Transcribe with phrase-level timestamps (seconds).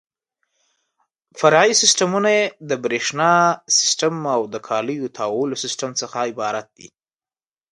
[1.39, 3.31] فرعي سیسټمونه یې د برېښنا
[3.77, 6.87] سیسټم او د کالیو تاوولو سیسټم څخه عبارت دي.